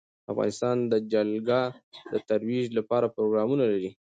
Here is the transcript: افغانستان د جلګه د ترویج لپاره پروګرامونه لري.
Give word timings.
افغانستان 0.31 0.77
د 0.91 0.93
جلګه 1.13 1.61
د 2.11 2.13
ترویج 2.29 2.67
لپاره 2.79 3.13
پروګرامونه 3.15 3.63
لري. 3.71 3.91